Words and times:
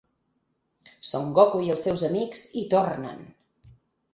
Son 1.09 1.29
Goku 1.39 1.61
i 1.65 1.69
els 1.75 1.85
seus 1.89 2.05
amics 2.09 2.43
hi 2.61 2.65
tornen!! 2.73 3.21